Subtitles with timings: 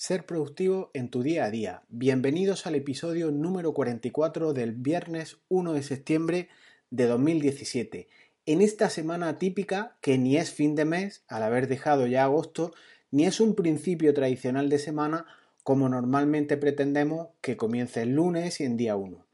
[0.00, 1.82] Ser productivo en tu día a día.
[1.88, 6.48] Bienvenidos al episodio número 44 del viernes 1 de septiembre
[6.90, 8.06] de 2017.
[8.46, 12.72] En esta semana típica, que ni es fin de mes, al haber dejado ya agosto,
[13.10, 15.26] ni es un principio tradicional de semana
[15.64, 19.26] como normalmente pretendemos que comience el lunes y en día 1.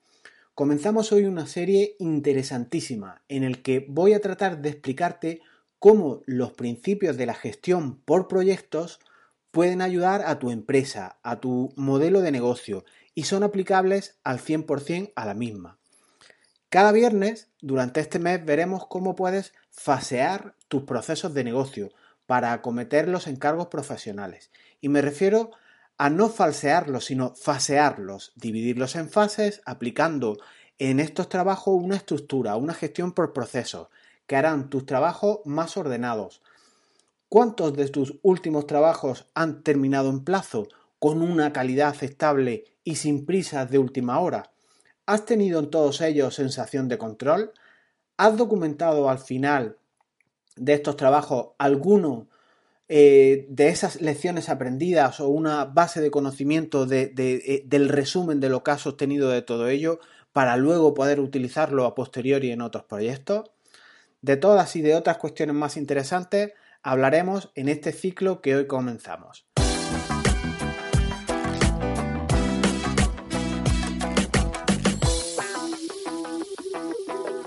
[0.55, 5.43] Comenzamos hoy una serie interesantísima en el que voy a tratar de explicarte
[5.79, 8.99] cómo los principios de la gestión por proyectos
[9.55, 15.13] pueden ayudar a tu empresa, a tu modelo de negocio y son aplicables al 100%
[15.15, 15.79] a la misma.
[16.69, 21.93] Cada viernes, durante este mes, veremos cómo puedes fasear tus procesos de negocio
[22.27, 24.51] para acometer los encargos profesionales.
[24.81, 25.53] Y me refiero
[25.99, 30.39] a no falsearlos, sino fasearlos, dividirlos en fases, aplicando
[30.81, 33.87] en estos trabajos una estructura, una gestión por procesos,
[34.27, 36.43] que harán tus trabajos más ordenados,
[37.29, 43.27] ¿Cuántos de tus últimos trabajos han terminado en plazo, con una calidad aceptable y sin
[43.27, 44.53] prisas de última hora?
[45.07, 47.53] ¿Has tenido en todos ellos sensación de control?
[48.17, 49.77] ¿Has documentado al final
[50.57, 52.29] de estos trabajos alguno
[52.89, 58.63] eh, de esas lecciones aprendidas o una base de conocimiento eh, del resumen de lo
[58.63, 60.01] que has obtenido de todo ello
[60.33, 63.51] para luego poder utilizarlo a posteriori en otros proyectos?
[64.23, 66.53] De todas y de otras cuestiones más interesantes,
[66.85, 69.47] hablaremos en este ciclo que hoy comenzamos.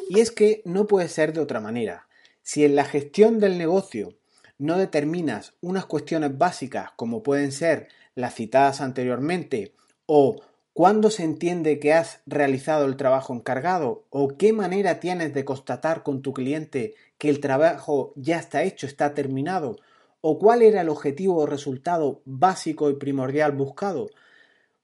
[0.10, 2.08] Y es que no puede ser de otra manera.
[2.42, 4.18] Si en la gestión del negocio
[4.58, 9.76] no determinas unas cuestiones básicas como pueden ser las citadas anteriormente
[10.08, 10.42] o
[10.78, 14.06] ¿Cuándo se entiende que has realizado el trabajo encargado?
[14.12, 18.88] ¿O qué manera tienes de constatar con tu cliente que el trabajo ya está hecho,
[18.88, 19.78] está terminado?
[20.22, 24.10] ¿O cuál era el objetivo o resultado básico y primordial buscado?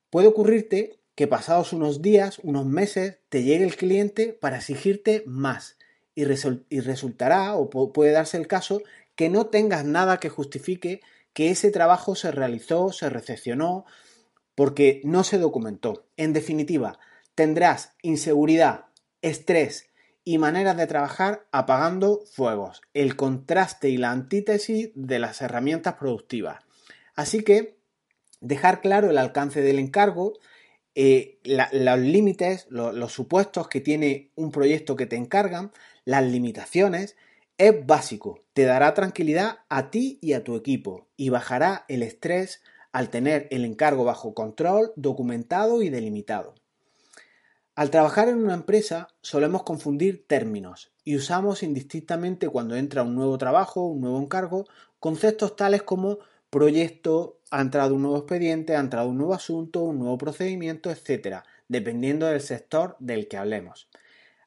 [0.09, 5.77] Puede ocurrirte que pasados unos días, unos meses, te llegue el cliente para exigirte más
[6.15, 8.81] y, resultará o puede darse el caso
[9.15, 11.01] que no tengas nada que justifique
[11.33, 13.85] que ese trabajo se realizó, se recepcionó,
[14.55, 16.05] porque no se documentó.
[16.15, 16.99] En definitiva,
[17.35, 18.85] tendrás inseguridad,
[19.21, 19.87] estrés
[20.25, 26.63] y maneras de trabajar apagando fuegos, el contraste y la antítesis de las herramientas productivas.
[27.15, 27.77] Así que
[28.39, 30.33] dejar claro el alcance del encargo,
[30.95, 35.71] eh, los límites, los supuestos que tiene un proyecto que te encargan,
[36.05, 37.15] las limitaciones,
[37.57, 42.61] es básico, te dará tranquilidad a ti y a tu equipo y bajará el estrés
[42.91, 46.55] al tener el encargo bajo control, documentado y delimitado.
[47.75, 53.35] Al trabajar en una empresa solemos confundir términos y usamos indistintamente cuando entra un nuevo
[53.39, 54.67] trabajo, un nuevo encargo,
[54.99, 56.19] conceptos tales como
[56.51, 61.37] proyecto, ha entrado un nuevo expediente, ha entrado un nuevo asunto, un nuevo procedimiento, etc.,
[61.67, 63.89] dependiendo del sector del que hablemos.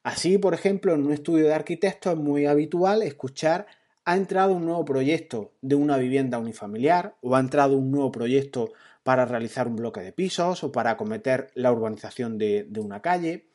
[0.05, 3.67] Así, por ejemplo, en un estudio de arquitectos es muy habitual escuchar
[4.05, 8.73] ha entrado un nuevo proyecto de una vivienda unifamiliar o ha entrado un nuevo proyecto
[9.07, 13.47] para realizar un bloque de pisos o para acometer la urbanización de, una calle.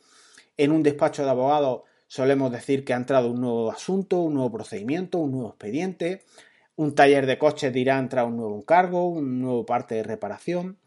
[0.56, 4.50] En un despacho de abogados solemos decir que ha entrado un nuevo asunto, un nuevo
[4.50, 6.24] procedimiento, un nuevo expediente.
[6.78, 10.78] Un taller de coches dirá entrar un nuevo encargo, un nuevo parte de reparación.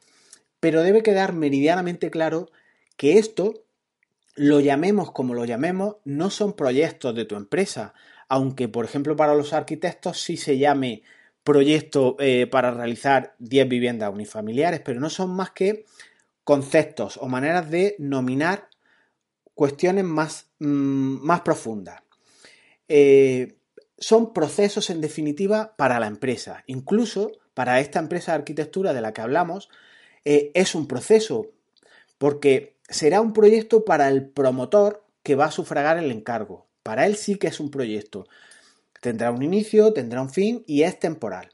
[0.61, 2.51] Pero debe quedar meridianamente claro
[2.97, 3.67] que esto,
[4.35, 7.93] lo llamemos como lo llamemos, no son proyectos de tu empresa,
[8.31, 11.03] aunque por ejemplo para los arquitectos sí se llame
[11.45, 15.85] proyecto eh, para realizar 10 viviendas unifamiliares, pero no son más que
[16.43, 18.69] conceptos o maneras de nominar
[19.55, 22.03] cuestiones más, mm, más profundas.
[22.89, 23.57] Eh,
[23.99, 26.65] son procesos en definitiva para la empresa.
[26.67, 29.69] Incluso para esta empresa de arquitectura de la que hablamos,
[30.25, 31.47] eh, es un proceso
[32.19, 36.67] porque será un proyecto para el promotor que va a sufragar el encargo.
[36.83, 38.27] Para él sí que es un proyecto.
[39.05, 41.51] Tendrá un inicio, tendrá un fin y es temporal.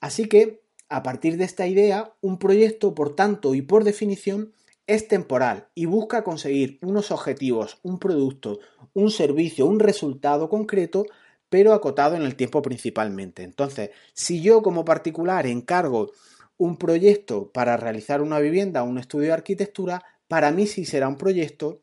[0.00, 4.52] Así que, a partir de esta idea, un proyecto, por tanto y por definición,
[4.86, 8.60] es temporal y busca conseguir unos objetivos, un producto,
[8.94, 11.04] un servicio, un resultado concreto,
[11.48, 13.42] pero acotado en el tiempo principalmente.
[13.42, 16.12] Entonces, si yo como particular encargo
[16.58, 21.08] un proyecto para realizar una vivienda o un estudio de arquitectura, para mí sí será
[21.08, 21.80] un proyecto,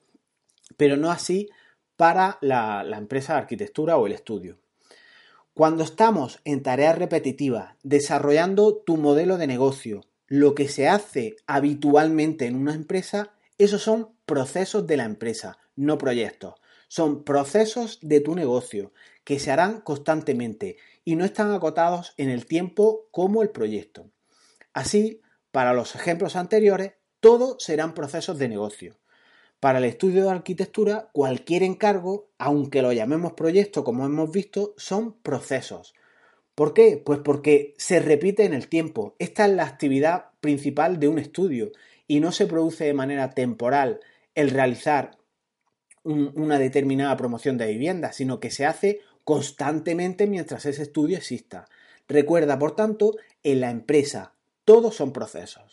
[0.78, 1.50] pero no así
[1.98, 4.58] para la, empresa de arquitectura o el estudio.
[5.56, 12.46] Cuando estamos en tareas repetitivas, desarrollando tu modelo de negocio, lo que se hace habitualmente
[12.46, 16.56] en una empresa, esos son procesos de la empresa, no proyectos.
[16.90, 18.92] Son procesos de tu negocio
[19.24, 20.76] que se harán constantemente
[21.06, 24.12] y no están acotados en el tiempo como el proyecto.
[24.74, 25.22] Así,
[25.52, 29.00] para los ejemplos anteriores, todo serán procesos de negocio.
[29.66, 35.14] Para el estudio de arquitectura, cualquier encargo, aunque lo llamemos proyecto como hemos visto, son
[35.14, 35.96] procesos.
[36.54, 37.02] ¿Por qué?
[37.04, 39.16] Pues porque se repite en el tiempo.
[39.18, 41.72] Esta es la actividad principal de un estudio
[42.06, 44.02] y no se produce de manera temporal
[44.36, 45.18] el realizar
[46.04, 51.66] una determinada promoción de vivienda, sino que se hace constantemente mientras ese estudio exista.
[52.08, 55.72] Recuerda, por tanto, en la empresa todos son procesos.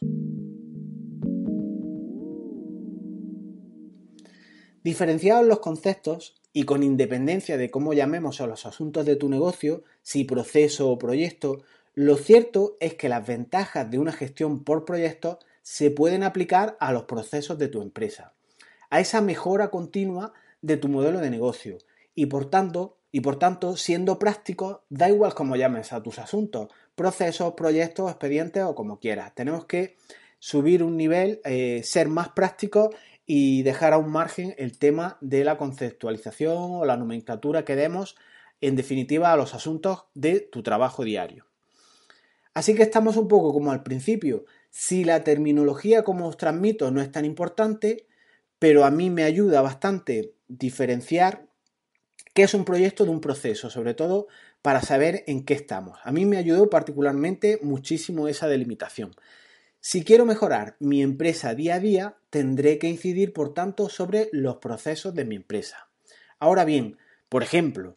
[4.83, 9.83] Diferenciados los conceptos y con independencia de cómo llamemos a los asuntos de tu negocio,
[10.03, 11.63] si proceso o proyecto,
[11.95, 16.93] lo cierto es que las ventajas de una gestión por proyectos se pueden aplicar a
[16.93, 18.33] los procesos de tu empresa,
[18.91, 21.79] a esa mejora continua de tu modelo de negocio
[22.15, 26.69] y por tanto, y por tanto, siendo práctico, da igual cómo llames a tus asuntos,
[26.95, 29.35] procesos, proyectos, expedientes o como quieras.
[29.35, 29.97] Tenemos que
[30.39, 32.95] subir un nivel, eh, ser más prácticos
[33.35, 38.15] y dejar a un margen el tema de la conceptualización o la nomenclatura que demos,
[38.61, 41.47] en definitiva, a los asuntos de tu trabajo diario.
[42.53, 44.45] Así que estamos un poco como al principio.
[44.69, 48.07] Si la terminología como os transmito no es tan importante,
[48.59, 51.47] pero a mí me ayuda bastante diferenciar
[52.35, 54.27] qué es un proyecto de un proceso, sobre todo
[54.61, 55.99] para saber en qué estamos.
[56.05, 59.15] A mí me ayudó particularmente muchísimo esa delimitación.
[59.85, 64.59] Si quiero mejorar mi empresa día a día, tendré que incidir, por tanto, sobre los
[64.59, 65.89] procesos de mi empresa.
[66.39, 66.99] Ahora bien,
[67.29, 67.97] por ejemplo,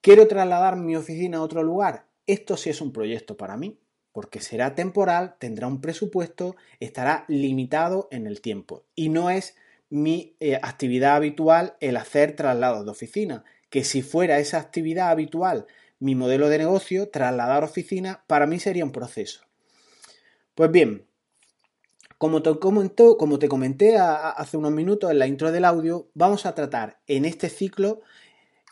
[0.00, 2.06] ¿quiero trasladar mi oficina a otro lugar?
[2.28, 3.80] Esto sí es un proyecto para mí,
[4.12, 8.84] porque será temporal, tendrá un presupuesto, estará limitado en el tiempo.
[8.94, 9.56] Y no es
[9.90, 15.66] mi eh, actividad habitual el hacer traslados de oficina, que si fuera esa actividad habitual
[15.98, 19.40] mi modelo de negocio, trasladar oficina, para mí sería un proceso.
[20.54, 21.08] Pues bien,
[22.24, 27.26] como te, comenté hace unos minutos en la intro del audio, vamos a tratar en
[27.26, 28.00] este ciclo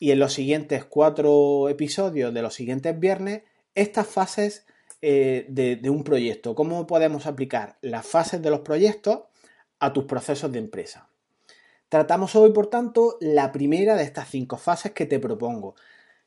[0.00, 3.42] y en los siguientes cuatro episodios de los siguientes viernes
[3.74, 4.64] estas fases
[5.02, 6.54] eh, de, de un proyecto.
[6.54, 9.20] Cómo podemos aplicar las fases de los proyectos
[9.80, 11.08] a tus procesos de empresa.
[11.90, 15.74] Tratamos hoy, por tanto, la primera de estas cinco fases que te propongo,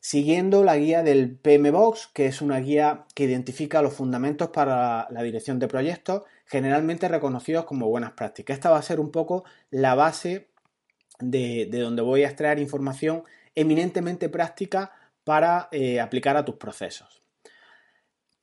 [0.06, 5.24] siguiendo la guía del PMBOX, que es una guía que identifica los fundamentos para la
[5.24, 8.54] dirección de proyectos, generalmente reconocidos como buenas prácticas.
[8.54, 10.52] Esta va a ser un poco la base
[11.19, 13.24] de, donde voy a extraer información
[13.56, 14.92] eminentemente práctica
[15.24, 17.24] para eh, aplicar a tus procesos.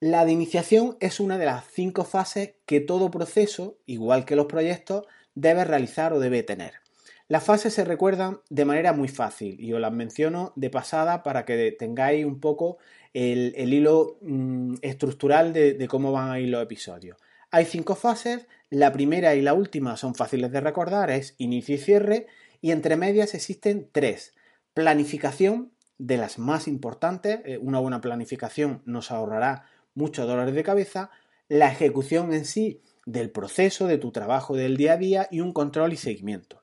[0.01, 4.47] La de iniciación es una de las cinco fases que todo proceso, igual que los
[4.47, 5.07] proyectos,
[5.37, 6.82] debe realizar o debe tener.
[7.29, 11.45] Las fases se recuerdan de manera muy fácil y os las menciono de pasada para
[11.45, 12.79] que tengáis un poco
[13.15, 17.17] el, hilo mm, estructural de, cómo van a ir los episodios.
[17.51, 21.79] Hay cinco fases, la primera y la última son fáciles de recordar, es inicio y
[21.79, 22.27] cierre,
[22.61, 24.35] y entre medias existen tres.
[24.75, 31.11] Planificación, de las más importantes, eh, una buena planificación nos ahorrará muchos dolores de cabeza,
[31.49, 35.53] la ejecución en sí del proceso, de tu trabajo del día a día y un
[35.53, 36.62] control y seguimiento.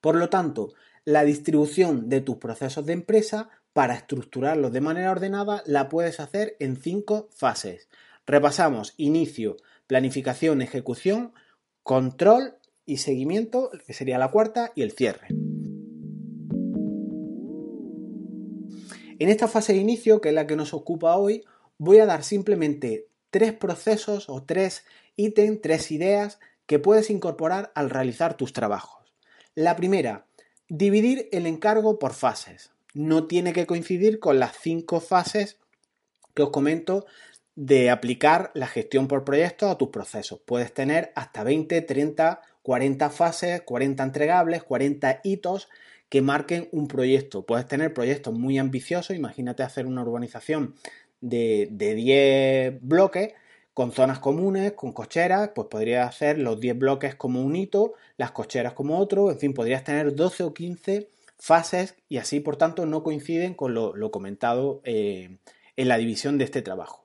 [0.00, 0.72] Por lo tanto,
[1.04, 6.56] la distribución de tus procesos de empresa para estructurarlos de manera ordenada la puedes hacer
[6.60, 7.88] en cinco fases.
[8.26, 9.56] Repasamos inicio,
[9.86, 11.32] planificación, ejecución,
[11.82, 15.28] control y seguimiento, que sería la cuarta, y el cierre.
[19.18, 21.44] En esta fase de inicio, que es la que nos ocupa hoy,
[21.78, 24.84] voy a dar simplemente tres procesos o tres
[25.16, 29.05] ítems, tres ideas que puedes incorporar al realizar tus trabajos.
[29.56, 30.26] La primera,
[30.68, 32.72] dividir el encargo por fases.
[32.92, 35.56] No tiene que coincidir con las cinco fases
[36.34, 37.06] que os comento
[37.54, 40.40] de aplicar la gestión por proyectos a tus procesos.
[40.44, 45.70] Puedes tener hasta 20, 30, 40 fases, 40 entregables, 40 hitos
[46.10, 47.46] que marquen un proyecto.
[47.46, 50.74] Puedes tener proyectos muy ambiciosos, imagínate hacer una urbanización
[51.22, 53.32] de, de 10 bloques
[53.76, 58.30] con zonas comunes, con cocheras, pues podrías hacer los 10 bloques como un hito, las
[58.30, 62.86] cocheras como otro, en fin, podrías tener 12 o 15 fases y así, por tanto,
[62.86, 65.36] no coinciden con lo, comentado eh,
[65.76, 67.04] en la división de este trabajo.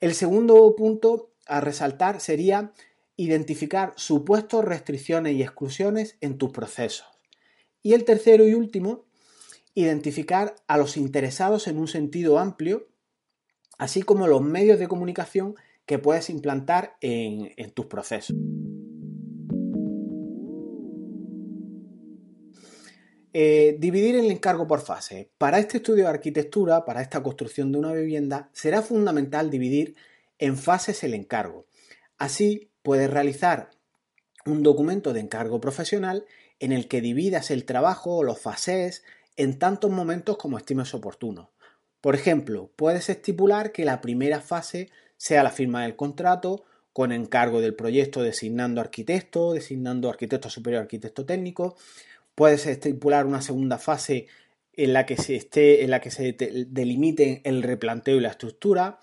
[0.00, 2.72] El segundo punto a resaltar sería
[3.14, 7.06] identificar supuestos restricciones y exclusiones en tus procesos.
[7.80, 9.04] Y el tercero y último,
[9.76, 12.88] identificar a los interesados en un sentido amplio,
[13.78, 15.54] así como los medios de comunicación
[15.92, 18.34] que puedes implantar en, tus procesos.
[23.34, 25.28] Eh, dividir el encargo por fase.
[25.36, 29.94] Para este estudio de arquitectura, para esta construcción de una vivienda, será fundamental dividir
[30.38, 31.66] en fases el encargo.
[32.16, 33.68] Así puedes realizar
[34.46, 36.24] un documento de encargo profesional
[36.58, 39.04] en el que dividas el trabajo o los fases
[39.36, 41.50] en tantos momentos como estimes oportuno.
[42.00, 44.88] Por ejemplo, puedes estipular que la primera fase
[45.22, 51.24] sea la firma del contrato con encargo del proyecto designando arquitecto, designando arquitecto superior, arquitecto
[51.24, 51.76] técnico.
[52.34, 54.26] Puedes estipular una segunda fase
[54.72, 56.32] en la que se esté, en la que se
[56.68, 58.98] delimite el replanteo y la estructura,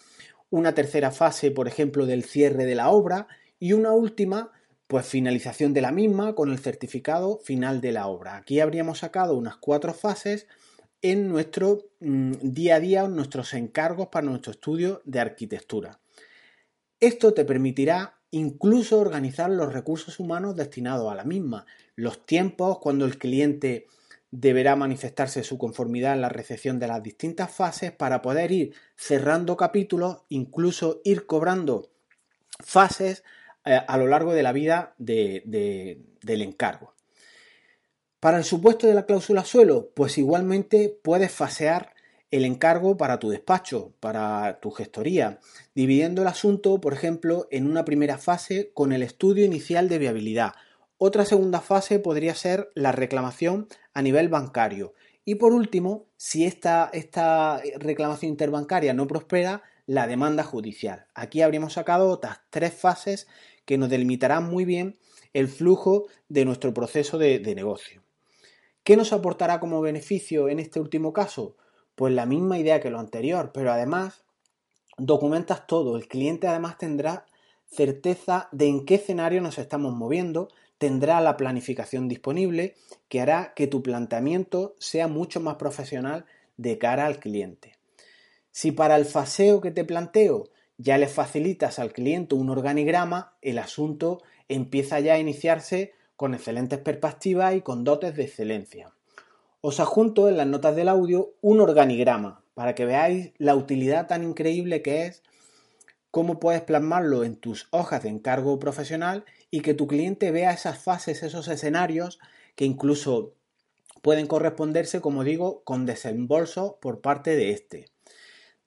[0.50, 4.52] una tercera fase, por ejemplo, del cierre de la obra y una última,
[4.88, 8.36] pues finalización de la misma con el certificado final de la obra.
[8.36, 10.48] Aquí habríamos sacado unas cuatro fases
[11.02, 16.00] en nuestro mm, día a día, nuestros encargos para nuestro estudio de arquitectura.
[17.00, 21.65] Esto te permitirá incluso organizar los recursos humanos destinados a la misma,
[21.96, 23.88] los tiempos cuando el cliente
[24.32, 29.58] deberá manifestarse su conformidad en la recepción de las distintas fases para poder ir cerrando
[29.58, 31.89] capítulos, incluso ir cobrando
[32.60, 33.24] fases
[33.65, 36.94] eh, a lo largo de la vida del encargo.
[38.20, 41.94] Para el supuesto de la cláusula suelo, pues igualmente puedes fasear
[42.32, 45.40] el encargo para tu despacho, para tu gestoría,
[45.74, 50.54] dividiendo el asunto, por ejemplo, en una primera fase con el estudio inicial de viabilidad.
[50.98, 54.94] Otra segunda fase podría ser la reclamación a nivel bancario.
[55.26, 61.08] Y por último, si esta, esta reclamación interbancaria no prospera, la demanda judicial.
[61.16, 63.28] Aquí habríamos sacado otras tres fases
[63.66, 65.00] que nos delimitarán muy bien
[65.34, 68.04] el flujo de nuestro proceso de, de negocio.
[68.84, 71.56] ¿Qué nos aportará como beneficio en este último caso?
[72.00, 74.24] Pues la misma idea que lo anterior, pero además
[74.98, 75.98] documentas todo.
[75.98, 77.25] El cliente además tendrá
[77.70, 82.77] certeza de en qué escenario nos estamos moviendo, tendrá la planificación disponible
[83.10, 86.24] que hará que tu planteamiento sea mucho más profesional
[86.56, 87.75] de cara al cliente.
[88.50, 93.58] Si para el faseo que te planteo ya le facilitas al cliente un organigrama, el
[93.58, 98.94] asunto empieza ya a iniciarse con excelentes perspectivas y con dotes de excelencia.
[99.62, 104.24] Os adjunto en las notas del audio un organigrama para que veáis la utilidad tan
[104.24, 105.22] increíble que es
[106.12, 110.82] cómo puedes plasmarlo en tus hojas de encargo profesional y que tu cliente vea esas
[110.82, 112.20] fases, esos escenarios
[112.56, 113.34] que incluso
[114.01, 117.88] pueden corresponderse, como digo, con desembolso por parte de este.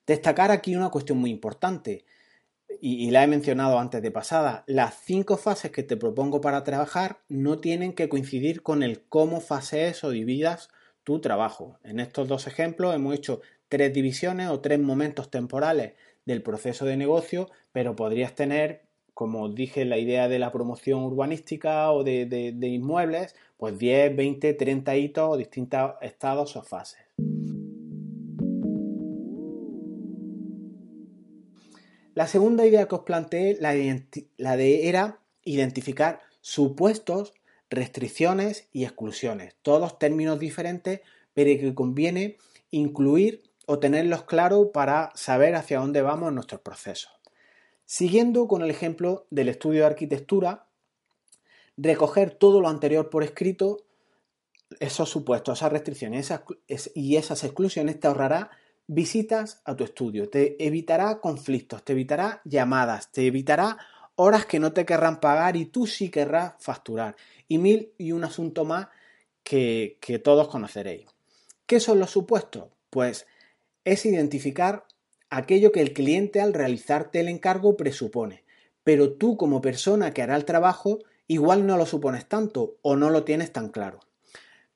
[0.05, 2.05] Destacar aquí una cuestión muy importante,
[2.81, 7.21] y, la he mencionado antes de pasada, las cinco fases que te propongo para trabajar
[7.29, 10.69] no tienen que coincidir con el cómo fases o dividas
[11.03, 11.77] tu trabajo.
[11.83, 15.93] En estos dos ejemplos hemos hecho tres divisiones o tres momentos temporales
[16.25, 18.83] del proceso de negocio, pero podrías tener,
[19.13, 24.53] como dije, la idea de la promoción urbanística o de, de inmuebles, pues 10, 20,
[24.53, 27.03] 30 hitos o distintos estados o fases.
[32.15, 37.33] La segunda idea que os planteé, la, de era identificar supuestos
[37.73, 41.01] restricciones y exclusiones, todos términos diferentes,
[41.33, 42.37] pero que conviene
[42.71, 47.11] incluir o tenerlos claros para saber hacia dónde vamos en nuestros procesos.
[47.85, 50.67] Siguiendo con el ejemplo del estudio de arquitectura,
[51.77, 53.77] recoger todo lo anterior por escrito,
[54.79, 56.33] esos supuestos, esas restricciones
[56.95, 58.51] y esas exclusiones te ahorrará
[58.87, 63.77] visitas a tu estudio, te evitará conflictos, te evitará llamadas, te evitará
[64.15, 67.15] horas que no te querrán pagar y tú sí querrás facturar
[67.47, 68.87] y mil y un asunto más
[69.43, 71.07] que, todos conoceréis.
[71.65, 72.69] ¿Qué son los supuestos?
[72.89, 73.27] Pues
[73.83, 74.85] es identificar
[75.29, 78.43] aquello que el cliente al realizarte el encargo presupone,
[78.83, 83.09] pero tú como persona que hará el trabajo igual no lo supones tanto o no
[83.09, 83.99] lo tienes tan claro.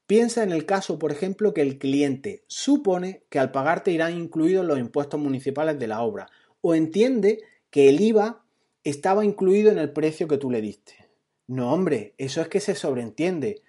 [0.08, 4.66] Piensa en el caso, por ejemplo, que el cliente supone que al pagarte irán incluidos
[4.66, 6.28] los impuestos municipales de la obra
[6.62, 8.46] o entiende que el IVA
[8.84, 10.94] estaba incluido en el precio que tú le diste.
[11.48, 13.62] No, hombre, eso es que se sobreentiende.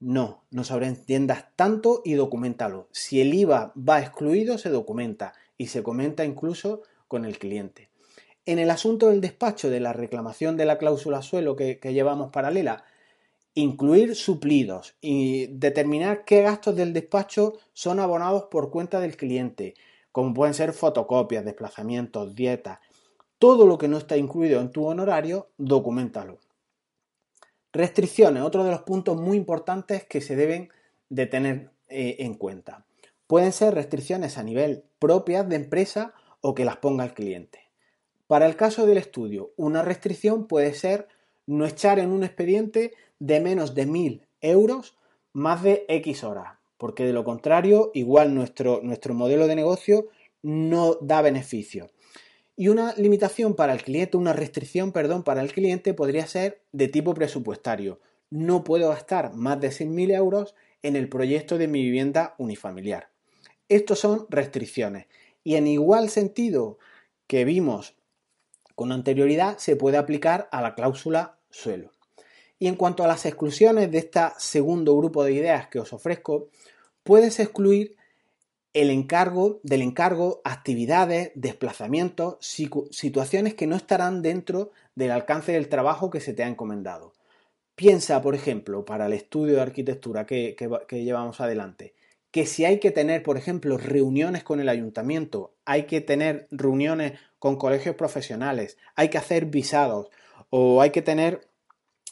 [0.00, 2.88] No, no sobreentiendas tanto y documentalo.
[2.92, 7.90] Si el IVA va excluido, se documenta y se comenta incluso con el cliente.
[8.46, 12.84] En el asunto del despacho de la reclamación de la cláusula suelo que, llevamos paralela,
[13.54, 19.74] incluir suplidos y determinar qué gastos del despacho son abonados por cuenta del cliente,
[20.12, 22.80] como pueden ser fotocopias, desplazamientos, dietas.
[23.44, 26.38] Todo lo que no está incluido en tu honorario, documentalo.
[27.74, 30.70] Restricciones, otro de los puntos muy importantes que se deben
[31.10, 32.86] de tener eh, en cuenta.
[33.26, 37.70] Pueden ser restricciones a nivel propias de empresa o que las ponga el cliente.
[38.28, 41.06] Para el caso del estudio, una restricción puede ser
[41.44, 44.96] no echar en un expediente de menos de 1.000 euros
[45.34, 50.06] más de X horas, porque de lo contrario, igual nuestro, nuestro modelo de negocio
[50.40, 51.90] no da beneficio.
[52.56, 56.88] Y una limitación para el cliente, una restricción, perdón, para el cliente podría ser de
[56.88, 58.00] tipo presupuestario.
[58.30, 63.10] No puedo gastar más de 6.000 euros en el proyecto de mi vivienda unifamiliar.
[63.68, 65.06] Estos son restricciones.
[65.42, 66.78] Y en igual sentido
[67.26, 67.96] que vimos
[68.74, 71.90] con anterioridad, se puede aplicar a la cláusula suelo.
[72.58, 76.48] Y en cuanto a las exclusiones de este segundo grupo de ideas que os ofrezco,
[77.02, 77.96] puedes excluir
[78.74, 86.10] el encargo, del encargo, actividades, desplazamientos, situaciones que no estarán dentro del alcance del trabajo
[86.10, 87.12] que se te ha encomendado.
[87.76, 90.56] Piensa, por ejemplo, para el estudio de arquitectura que,
[90.88, 91.94] que llevamos adelante,
[92.32, 97.18] que si hay que tener, por ejemplo, reuniones con el ayuntamiento, hay que tener reuniones
[97.38, 100.10] con colegios profesionales, hay que hacer visados
[100.50, 101.48] o hay que tener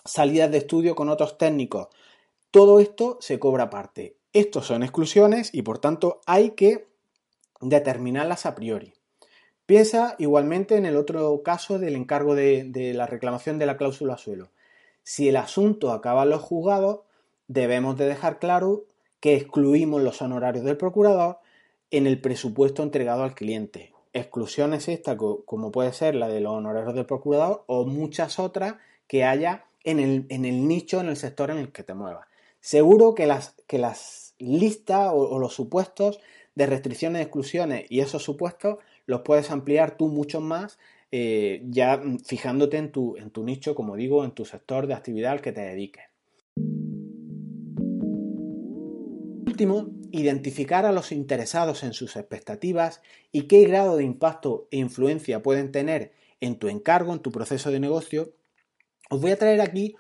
[0.05, 1.89] salidas de estudio con otros técnicos,
[2.53, 4.22] todo esto se cobra aparte.
[4.33, 6.87] Estos son exclusiones y por tanto hay que
[7.61, 8.95] determinarlas a priori.
[9.67, 14.51] Piensa igualmente en el otro caso del encargo de, la reclamación de la cláusula suelo.
[15.03, 17.01] Si el asunto acaba en los juzgados,
[17.47, 18.85] debemos de dejar claro
[19.21, 21.39] que excluimos los honorarios del procurador
[21.91, 23.93] en el presupuesto entregado al cliente.
[24.15, 29.25] Exclusiones esta como puede ser la de los honorarios del procurador o muchas otras que
[29.25, 32.27] haya en el, en el nicho, en el sector en el que te muevas.
[32.61, 36.21] Seguro que las, que las lista o, los supuestos
[36.55, 40.79] de restricciones y exclusiones y esos supuestos los puedes ampliar tú mucho más
[41.11, 45.33] eh, ya fijándote en tu, en tu nicho, como digo, en tu sector de actividad
[45.33, 46.05] al que te dediques.
[49.47, 55.43] Último, identificar a los interesados en sus expectativas y qué grado de impacto e influencia
[55.43, 58.33] pueden tener en tu encargo, en tu proceso de negocio.
[59.11, 59.95] Os voy a traer aquí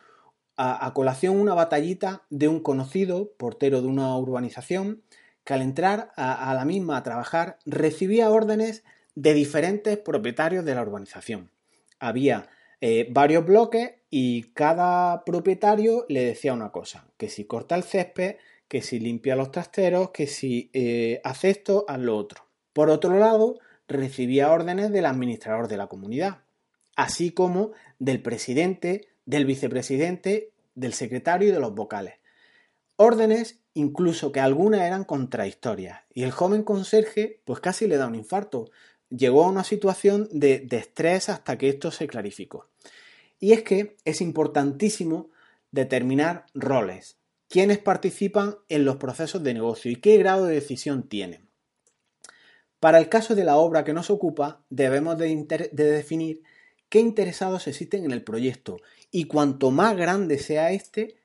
[0.56, 5.02] a, colación una batallita de un conocido portero de una urbanización
[5.44, 10.82] que al entrar a, la misma a trabajar recibía órdenes de diferentes propietarios de la
[10.82, 11.50] urbanización.
[11.98, 12.48] Había
[12.80, 18.36] eh, varios bloques y cada propietario le decía una cosa, que si corta el césped,
[18.68, 22.46] que si limpia los trasteros, que si eh, hace esto, haz lo otro.
[22.72, 26.38] Por otro lado, recibía órdenes del administrador de la comunidad,
[26.96, 32.14] así como del presidente del vicepresidente, del secretario y de los vocales.
[32.96, 36.00] Órdenes incluso que algunas eran contradictorias.
[36.12, 38.70] Y el joven conserje pues casi le da un infarto.
[39.08, 42.68] Llegó a una situación de, de estrés hasta que esto se clarificó.
[43.40, 45.30] Y es que es importantísimo
[45.70, 47.16] determinar roles,
[47.48, 51.48] quiénes participan en los procesos de negocio y qué grado de decisión tienen.
[52.78, 56.42] Para el caso de la obra que nos ocupa, debemos de, de definir
[56.92, 58.76] qué interesados existen en el proyecto
[59.10, 61.16] y cuanto más grande sea este,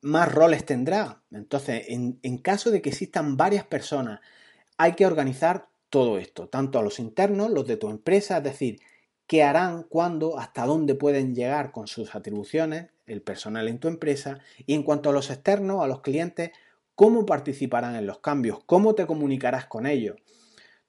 [0.00, 1.22] más roles tendrá.
[1.30, 4.18] Entonces, en, caso de que existan varias personas,
[4.78, 8.80] hay que organizar todo esto, tanto a los internos, los de tu empresa, es decir,
[9.28, 14.40] qué harán, cuándo, hasta dónde pueden llegar con sus atribuciones, el personal en tu empresa,
[14.66, 16.50] y en cuanto a los externos, a los clientes,
[16.96, 20.16] cómo participarán en los cambios, cómo te comunicarás con ellos.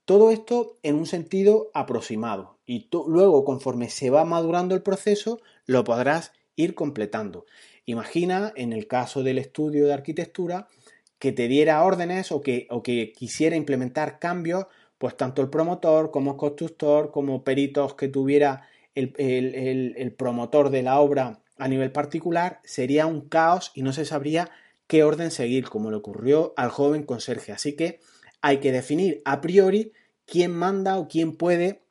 [0.05, 5.83] Todo esto en un sentido aproximado y luego conforme se va madurando el proceso lo
[5.83, 7.45] podrás ir completando.
[7.85, 10.67] Imagina en el caso del estudio de arquitectura
[11.19, 14.65] que te diera órdenes o que, o que quisiera implementar cambios,
[14.97, 20.99] pues tanto el promotor como constructor, como peritos que tuviera el, el promotor de la
[20.99, 24.51] obra a nivel particular, sería un caos y no se sabría
[24.87, 27.53] qué orden seguir, como le ocurrió al joven conserje.
[27.53, 27.99] Así que
[28.43, 29.93] hay que definir a priori
[30.25, 31.82] quién manda o quién puede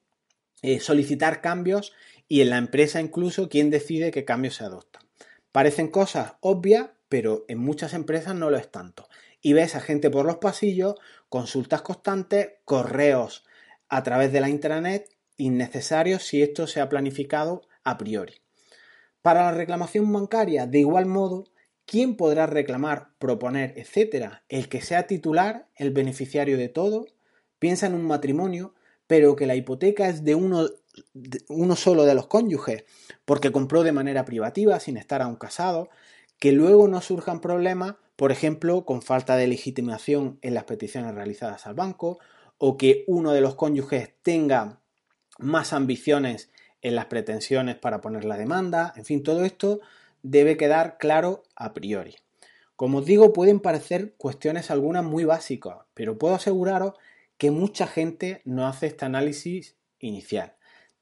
[0.60, 1.94] eh, solicitar cambios
[2.28, 5.02] y en la empresa incluso quién decide qué cambios se adoptan.
[5.50, 9.08] Parecen cosas obvias, pero en muchas empresas no lo es tanto.
[9.40, 10.96] Y ves a gente por los pasillos,
[11.30, 13.44] consultas constantes, correos
[13.88, 18.34] a través de la intranet innecesarios si esto se ha planificado a priori.
[19.22, 21.44] Para la reclamación bancaria, de igual modo,
[21.92, 24.44] ¿quién podrá reclamar, proponer, etcétera?
[24.48, 27.04] El que sea titular, el beneficiario de todo,
[27.58, 28.74] piensa en un matrimonio,
[29.06, 30.70] pero que la hipoteca es de uno,
[31.50, 32.86] uno solo de los cónyuges,
[33.26, 35.90] porque compró de manera privativa sin estar aún casado,
[36.38, 41.66] que luego no surjan problemas, por ejemplo, con falta de legitimación en las peticiones realizadas
[41.66, 42.20] al banco,
[42.56, 44.80] o que uno de los cónyuges tenga
[45.38, 46.48] más ambiciones
[46.80, 49.82] en las pretensiones para poner la demanda, en fin, todo esto
[50.22, 52.16] debe quedar claro a priori.
[52.76, 56.94] Como os digo, pueden parecer cuestiones algunas muy básicas, pero puedo aseguraros
[57.38, 60.54] que mucha gente no hace este análisis inicial.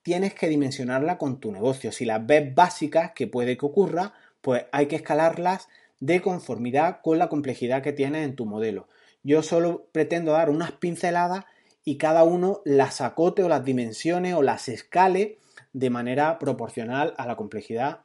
[0.03, 1.93] Tienes que dimensionarla con tu negocio.
[1.93, 5.69] Si las ves básicas, que puede que ocurra, pues hay que escalarlas
[6.01, 8.89] de conformidad con la complejidad que tienes en tu modelo.
[9.23, 11.45] Yo solo pretendo dar unas pinceladas
[11.85, 15.39] y cada uno las acote o las dimensiones o las escale
[15.73, 18.01] de manera proporcional a la complejidad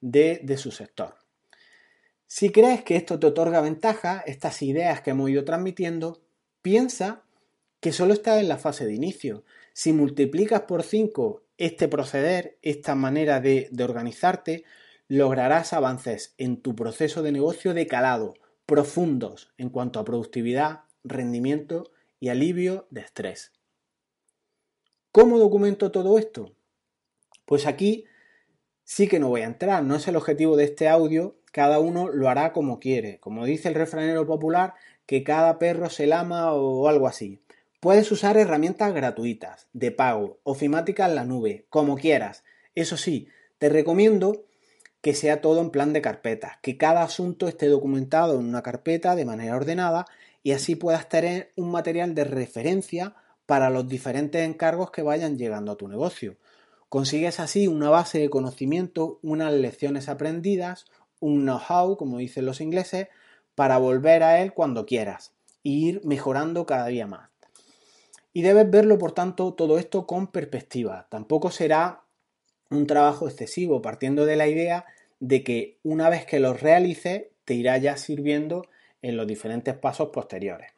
[0.00, 1.14] de, su sector.
[2.26, 6.22] Si crees que esto te otorga ventaja, estas ideas que hemos ido transmitiendo,
[6.62, 7.22] piensa
[7.80, 9.44] que solo estás en la fase de inicio.
[9.72, 14.64] Si multiplicas por 5 este proceder, esta manera de, de organizarte,
[15.08, 18.34] lograrás avances en tu proceso de negocio de calado,
[18.66, 23.52] profundos en cuanto a productividad, rendimiento y alivio de estrés.
[25.12, 26.54] ¿Cómo documento todo esto?
[27.46, 28.04] Pues aquí
[28.86, 32.08] sí que no voy a entrar, no es el objetivo de este audio, cada uno
[32.08, 34.74] lo hará como quiere, como dice el refranero popular,
[35.06, 37.42] que cada perro se lama o algo así.
[37.80, 42.44] Puedes usar herramientas gratuitas, de pago, ofimática en la nube, como quieras.
[42.74, 44.44] Eso sí, te recomiendo
[45.00, 49.16] que sea todo en plan de carpeta, que cada asunto esté documentado en una carpeta
[49.16, 50.06] de manera ordenada
[50.42, 55.72] y así puedas tener un material de referencia para los diferentes encargos que vayan llegando
[55.72, 56.36] a tu negocio.
[56.88, 60.86] Consigues así una base de conocimiento, unas lecciones aprendidas,
[61.20, 63.08] un know-how, como dicen los ingleses,
[63.54, 65.32] para volver a él cuando quieras
[65.64, 67.30] e ir mejorando cada día más.
[68.32, 71.06] Y debes verlo, por tanto, todo esto con perspectiva.
[71.10, 72.02] Tampoco será
[72.70, 74.84] un trabajo excesivo, partiendo de la idea
[75.20, 78.66] de que una vez que lo realices, te irá ya sirviendo
[79.02, 80.75] en los diferentes pasos posteriores.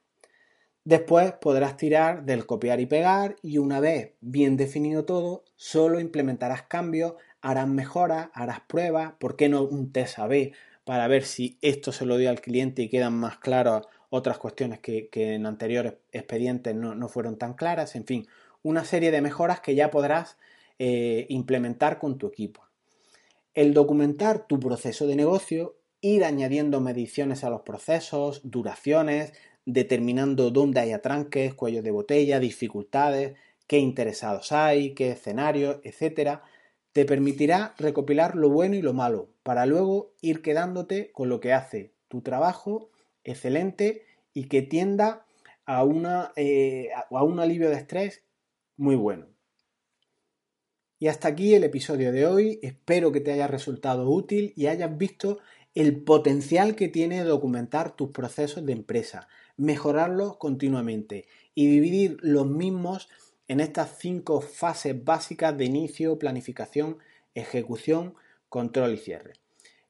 [0.89, 6.63] Después podrás tirar del copiar y pegar y una vez bien definido todo, solo implementarás
[6.63, 10.53] cambios, harás mejoras, harás pruebas, ¿por qué no un test A-B
[10.85, 14.79] para ver si esto se lo dio al cliente y quedan más claras otras cuestiones
[14.79, 18.27] que, en anteriores expedientes no, fueron tan claras, en fin,
[18.63, 20.39] una serie de mejoras que ya podrás
[20.79, 22.63] eh, implementar con tu equipo.
[23.53, 29.35] El documentar tu proceso de negocio, ir añadiendo mediciones a los procesos, duraciones,
[29.69, 36.43] determinando dónde hay atranques, cuellos de botella, dificultades, qué interesados hay, qué escenarios, etcétera,
[36.93, 41.53] te permitirá recopilar lo bueno y lo malo para luego ir quedándote con lo que
[41.53, 42.91] hace tu trabajo
[43.25, 45.27] excelente y que tienda
[45.67, 48.25] a, una, eh, a un alivio de estrés
[48.79, 49.27] muy bueno.
[50.99, 52.59] Y hasta aquí el episodio de hoy.
[52.63, 55.41] Espero que te haya resultado útil y hayas visto
[55.79, 63.09] el potencial que tiene documentar tus procesos de empresa, mejorarlos continuamente y dividir los mismos
[63.47, 66.99] en estas cinco fases básicas de inicio, planificación,
[67.33, 68.15] ejecución,
[68.49, 69.35] control y cierre.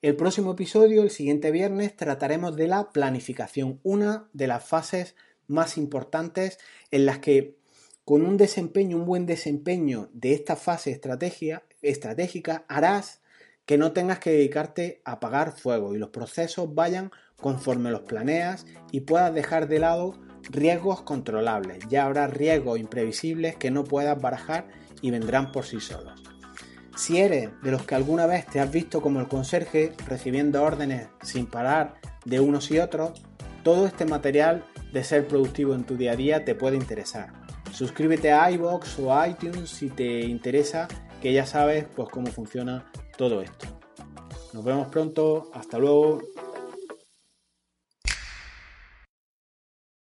[0.02, 5.78] El próximo episodio, el siguiente viernes, trataremos de la planificación, una de las fases más
[5.78, 6.58] importantes
[6.90, 7.56] en las que
[8.04, 13.22] con un desempeño, un buen desempeño de esta fase estratégica, harás
[13.68, 18.64] que no tengas que dedicarte a apagar fuego y los procesos vayan conforme los planeas
[18.92, 20.14] y puedas dejar de lado
[20.48, 21.80] riesgos controlables.
[21.90, 24.68] Ya habrá riesgos imprevisibles que no puedas barajar
[25.02, 26.18] y vendrán por sí solos.
[26.96, 31.08] Si eres de los que alguna vez te has visto como el conserje recibiendo órdenes
[31.22, 33.22] sin parar de unos y otros,
[33.64, 37.34] todo este material de ser productivo en tu día a día te puede interesar.
[37.70, 40.88] Suscríbete a iBox o a iTunes si te interesa,
[41.20, 42.86] que ya sabes pues cómo funciona
[43.18, 43.66] todo esto.
[44.54, 46.22] Nos vemos pronto, hasta luego.